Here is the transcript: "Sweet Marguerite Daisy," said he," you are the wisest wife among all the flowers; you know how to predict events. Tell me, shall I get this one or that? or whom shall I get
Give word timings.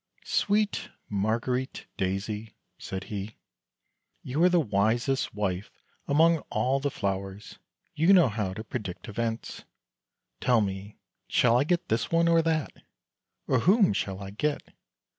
"Sweet 0.41 0.89
Marguerite 1.11 1.85
Daisy," 1.95 2.55
said 2.79 3.03
he," 3.03 3.37
you 4.23 4.41
are 4.41 4.49
the 4.49 4.59
wisest 4.59 5.35
wife 5.35 5.69
among 6.07 6.39
all 6.49 6.79
the 6.79 6.89
flowers; 6.89 7.59
you 7.93 8.11
know 8.11 8.27
how 8.27 8.51
to 8.55 8.63
predict 8.63 9.07
events. 9.07 9.63
Tell 10.39 10.59
me, 10.59 10.97
shall 11.27 11.55
I 11.55 11.65
get 11.65 11.89
this 11.89 12.09
one 12.09 12.27
or 12.27 12.41
that? 12.41 12.71
or 13.45 13.59
whom 13.59 13.93
shall 13.93 14.21
I 14.23 14.31
get 14.31 14.73